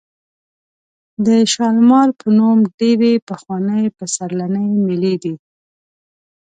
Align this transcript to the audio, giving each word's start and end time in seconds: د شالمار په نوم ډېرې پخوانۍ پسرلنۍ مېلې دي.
د 1.25 1.27
شالمار 1.53 2.09
په 2.19 2.27
نوم 2.37 2.59
ډېرې 2.79 3.13
پخوانۍ 3.27 3.83
پسرلنۍ 3.97 4.69
مېلې 4.85 5.15
دي. 5.23 5.35